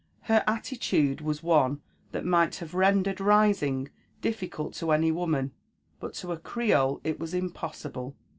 Her 0.21 0.43
attitude 0.47 1.21
was 1.21 1.43
one 1.43 1.79
that 2.11 2.25
might 2.25 2.55
have 2.55 2.73
rendered 2.73 3.21
rising 3.21 3.89
difficult 4.19 4.73
to 4.77 4.85
^ny 4.87 5.13
woman, 5.13 5.51
but 5.99 6.15
to 6.15 6.31
a 6.31 6.39
Creole 6.39 6.99
it 7.03 7.19
was 7.19 7.35
impossible. 7.35 8.15